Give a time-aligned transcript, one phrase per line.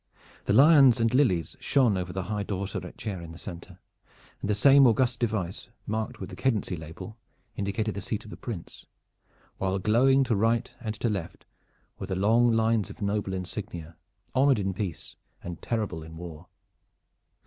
[0.45, 3.77] The lions and lilies shone over the high dorseret chair in the center,
[4.41, 7.19] and the same august device marked with the cadency label
[7.55, 8.87] indicated the seat of the Prince,
[9.59, 11.45] while glowing to right and to left
[11.99, 13.95] were the long lines of noble insignia,
[14.33, 16.47] honored in peace and terrible in war.